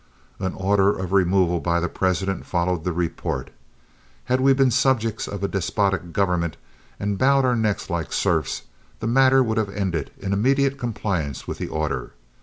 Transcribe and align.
An 0.39 0.55
order 0.55 0.89
of 0.97 1.11
removal 1.13 1.59
by 1.59 1.79
the 1.79 1.87
President 1.87 2.43
followed 2.43 2.83
the 2.85 2.91
report. 2.91 3.51
Had 4.25 4.41
we 4.41 4.51
been 4.51 4.71
subjects 4.71 5.27
of 5.27 5.43
a 5.43 5.47
despotic 5.47 6.11
government 6.11 6.57
and 6.99 7.19
bowed 7.19 7.45
our 7.45 7.55
necks 7.55 7.87
like 7.87 8.11
serfs, 8.11 8.63
the 8.99 9.05
matter 9.05 9.43
would 9.43 9.59
have 9.59 9.69
ended 9.69 10.09
in 10.17 10.33
immediate 10.33 10.79
compliance 10.79 11.47
with 11.47 11.59
the 11.59 11.67
order. 11.67 12.13